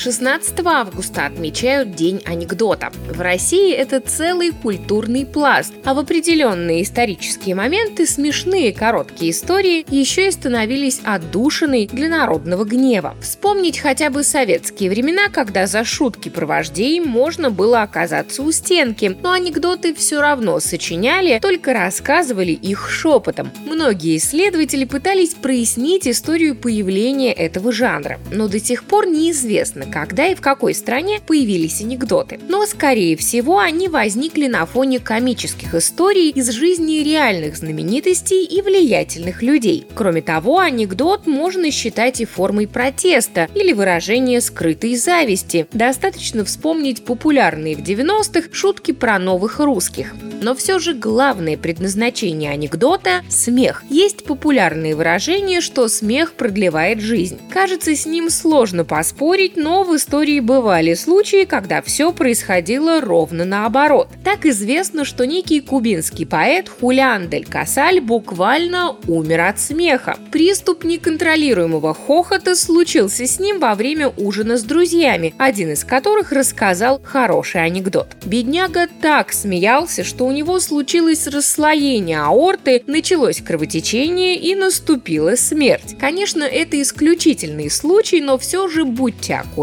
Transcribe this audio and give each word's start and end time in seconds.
16 0.00 0.60
августа 0.64 1.26
отмечают 1.26 1.94
День 1.94 2.22
анекдота. 2.24 2.90
В 3.10 3.20
России 3.20 3.70
это 3.70 4.00
целый 4.00 4.50
культурный 4.50 5.26
пласт, 5.26 5.74
а 5.84 5.92
в 5.92 5.98
определенные 5.98 6.84
исторические 6.84 7.54
моменты 7.54 8.06
смешные 8.06 8.72
короткие 8.72 9.32
истории 9.32 9.84
еще 9.90 10.28
и 10.28 10.30
становились 10.30 11.02
отдушиной 11.04 11.86
для 11.86 12.08
народного 12.08 12.64
гнева. 12.64 13.14
Вспомнить 13.20 13.78
хотя 13.78 14.08
бы 14.08 14.22
советские 14.22 14.88
времена, 14.88 15.28
когда 15.30 15.66
за 15.66 15.84
шутки 15.84 16.30
про 16.30 16.46
вождей 16.46 16.98
можно 17.00 17.50
было 17.50 17.82
оказаться 17.82 18.42
у 18.42 18.50
стенки, 18.52 19.14
но 19.22 19.32
анекдоты 19.32 19.94
все 19.94 20.22
равно 20.22 20.60
сочиняли, 20.60 21.40
только 21.40 21.74
рассказывали 21.74 22.52
их 22.52 22.88
шепотом. 22.88 23.50
Многие 23.66 24.16
исследователи 24.16 24.86
пытались 24.86 25.34
прояснить 25.34 26.08
историю 26.08 26.56
появления 26.56 27.34
этого 27.34 27.70
жанра, 27.70 28.18
но 28.32 28.48
до 28.48 28.58
сих 28.58 28.84
пор 28.84 29.06
неизвестно, 29.06 29.89
когда 29.90 30.28
и 30.28 30.34
в 30.34 30.40
какой 30.40 30.74
стране 30.74 31.20
появились 31.26 31.80
анекдоты. 31.80 32.40
Но, 32.48 32.64
скорее 32.66 33.16
всего, 33.16 33.58
они 33.58 33.88
возникли 33.88 34.46
на 34.46 34.64
фоне 34.66 34.98
комических 34.98 35.74
историй 35.74 36.30
из 36.30 36.50
жизни 36.50 37.02
реальных 37.02 37.56
знаменитостей 37.56 38.44
и 38.44 38.62
влиятельных 38.62 39.42
людей. 39.42 39.86
Кроме 39.94 40.22
того, 40.22 40.58
анекдот 40.58 41.26
можно 41.26 41.70
считать 41.70 42.20
и 42.20 42.24
формой 42.24 42.66
протеста 42.66 43.48
или 43.54 43.72
выражения 43.72 44.40
скрытой 44.40 44.96
зависти. 44.96 45.66
Достаточно 45.72 46.44
вспомнить 46.44 47.04
популярные 47.04 47.76
в 47.76 47.80
90-х 47.80 48.48
шутки 48.52 48.92
про 48.92 49.18
новых 49.18 49.60
русских. 49.60 50.14
Но 50.42 50.54
все 50.54 50.78
же 50.78 50.94
главное 50.94 51.56
предназначение 51.56 52.50
анекдота– 52.50 53.22
смех. 53.28 53.84
Есть 53.90 54.24
популярные 54.24 54.96
выражения, 54.96 55.60
что 55.60 55.88
смех 55.88 56.32
продлевает 56.32 57.00
жизнь. 57.00 57.38
Кажется, 57.50 57.94
с 57.94 58.06
ним 58.06 58.30
сложно 58.30 58.84
поспорить, 58.84 59.56
но 59.56 59.79
в 59.84 59.96
истории 59.96 60.40
бывали 60.40 60.94
случаи, 60.94 61.44
когда 61.44 61.80
все 61.80 62.12
происходило 62.12 63.00
ровно 63.00 63.44
наоборот. 63.44 64.08
Так 64.24 64.44
известно, 64.46 65.04
что 65.04 65.26
некий 65.26 65.60
кубинский 65.60 66.26
поэт 66.26 66.68
Хулиан 66.68 67.28
дель 67.28 67.46
Касаль 67.46 68.00
буквально 68.00 68.96
умер 69.06 69.40
от 69.42 69.60
смеха. 69.60 70.16
Приступ 70.32 70.84
неконтролируемого 70.84 71.94
хохота 71.94 72.54
случился 72.56 73.26
с 73.26 73.38
ним 73.38 73.60
во 73.60 73.74
время 73.74 74.08
ужина 74.16 74.56
с 74.56 74.62
друзьями, 74.62 75.34
один 75.38 75.72
из 75.72 75.84
которых 75.84 76.32
рассказал 76.32 77.00
хороший 77.02 77.64
анекдот. 77.64 78.08
Бедняга 78.24 78.88
так 79.00 79.32
смеялся, 79.32 80.04
что 80.04 80.26
у 80.26 80.32
него 80.32 80.60
случилось 80.60 81.26
расслоение 81.26 82.20
аорты, 82.20 82.82
началось 82.86 83.40
кровотечение 83.40 84.36
и 84.36 84.54
наступила 84.54 85.36
смерть. 85.36 85.96
Конечно, 85.98 86.44
это 86.44 86.80
исключительный 86.82 87.70
случай, 87.70 88.20
но 88.20 88.36
все 88.36 88.68
же 88.68 88.84
будьте 88.84 89.34
аккуратны 89.34 89.59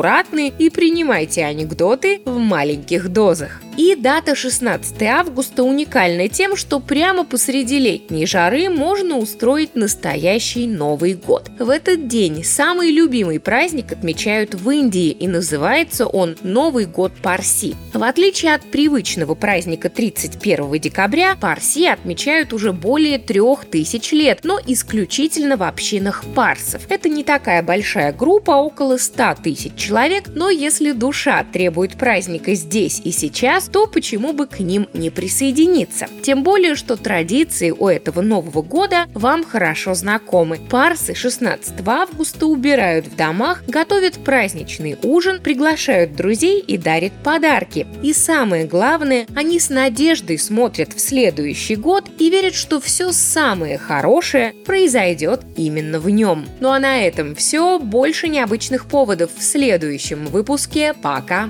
и 0.48 0.70
принимайте 0.70 1.44
анекдоты 1.46 2.22
в 2.26 2.38
маленьких 2.38 3.10
дозах. 3.10 3.62
И 3.78 3.94
дата 3.96 4.34
16 4.34 5.04
августа 5.04 5.62
уникальна 5.62 6.28
тем, 6.30 6.56
что 6.56 6.80
прямо 6.80 7.24
посреди 7.24 7.78
летней 7.78 8.26
жары 8.26 8.70
можно 8.70 9.20
устроить 9.20 9.76
настоящий 9.76 10.66
Новый 10.66 11.14
год. 11.14 11.52
В 11.60 11.70
этот 11.70 12.08
день 12.08 12.44
самый 12.44 12.92
любимый 12.92 13.40
праздник 13.40 13.92
отмечают 13.92 14.56
в 14.56 14.68
Индии 14.72 15.12
и 15.12 15.28
называется 15.28 16.08
он 16.08 16.36
Новый 16.42 16.86
год 16.86 17.14
Парси. 17.22 17.76
В 17.94 18.04
отличие 18.04 18.56
от 18.56 18.64
привычного 18.64 19.36
праздника 19.36 19.90
31 19.90 20.80
декабря, 20.80 21.36
Парси 21.40 21.86
отмечают 21.86 22.54
уже 22.54 22.74
более 22.74 23.20
трех 23.20 23.66
тысяч 23.66 24.12
лет, 24.12 24.40
но 24.42 24.60
исключительно 24.66 25.56
в 25.56 25.62
общинах 25.62 26.24
парсов. 26.34 26.82
Это 26.90 27.10
не 27.10 27.24
такая 27.24 27.62
большая 27.62 28.12
группа, 28.12 28.52
около 28.52 28.98
100 28.98 29.36
тысяч 29.44 29.76
человек, 29.76 30.24
но 30.34 30.50
если 30.50 30.94
душа 30.94 31.46
требует 31.54 31.96
праздника 31.96 32.56
здесь 32.56 33.02
и 33.04 33.12
сейчас, 33.12 33.67
то 33.72 33.88
почему 33.88 34.34
бы 34.34 34.48
к 34.48 34.60
ним 34.60 34.88
не 34.94 35.10
присоединиться? 35.10 36.08
Тем 36.22 36.44
более, 36.44 36.76
что 36.76 36.98
традиции 36.98 37.72
у 37.72 37.88
этого 37.88 38.22
Нового 38.22 38.62
года 38.62 39.06
вам 39.14 39.44
хорошо 39.44 39.94
знакомы. 39.94 40.60
Парсы 40.70 41.14
16 41.14 41.74
августа 41.86 42.46
убирают 42.46 43.08
в 43.08 43.16
домах, 43.16 43.64
готовят 43.68 44.16
праздничный 44.16 44.98
ужин, 45.04 45.42
приглашают 45.42 46.16
друзей 46.16 46.60
и 46.60 46.78
дарят 46.78 47.14
подарки. 47.24 47.88
И 48.02 48.14
самое 48.14 48.66
главное, 48.66 49.28
они 49.36 49.60
с 49.60 49.70
надеждой 49.70 50.38
смотрят 50.38 50.94
в 50.94 51.00
следующий 51.00 51.76
год 51.76 52.06
и 52.20 52.30
верят, 52.30 52.56
что 52.56 52.80
все 52.80 53.12
самое 53.12 53.78
хорошее 53.78 54.54
произойдет 54.66 55.42
именно 55.56 56.00
в 56.00 56.10
нем. 56.10 56.46
Ну 56.60 56.70
а 56.70 56.80
на 56.80 57.02
этом 57.02 57.36
все. 57.36 57.80
Больше 57.80 58.28
необычных 58.28 58.86
поводов 58.86 59.32
в 59.38 59.44
следующем 59.44 60.26
выпуске. 60.26 60.94
Пока! 60.94 61.50